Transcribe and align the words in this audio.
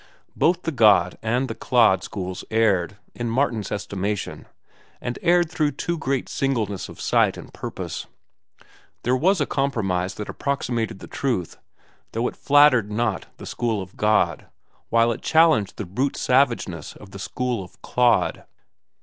Both 0.35 0.63
the 0.63 0.71
god 0.71 1.19
and 1.21 1.47
the 1.47 1.53
clod 1.53 2.03
schools 2.03 2.43
erred, 2.49 2.97
in 3.13 3.29
Martin's 3.29 3.71
estimation, 3.71 4.47
and 4.99 5.19
erred 5.21 5.51
through 5.51 5.73
too 5.73 5.95
great 5.95 6.27
singleness 6.27 6.89
of 6.89 6.99
sight 6.99 7.37
and 7.37 7.53
purpose. 7.53 8.07
There 9.03 9.15
was 9.15 9.39
a 9.39 9.45
compromise 9.45 10.15
that 10.15 10.27
approximated 10.27 11.01
the 11.01 11.07
truth, 11.07 11.59
though 12.13 12.27
it 12.27 12.35
flattered 12.35 12.91
not 12.91 13.27
the 13.37 13.45
school 13.45 13.79
of 13.79 13.95
god, 13.95 14.47
while 14.89 15.11
it 15.11 15.21
challenged 15.21 15.77
the 15.77 15.85
brute 15.85 16.17
savageness 16.17 16.95
of 16.95 17.11
the 17.11 17.19
school 17.19 17.63
of 17.63 17.79
clod. 17.83 18.45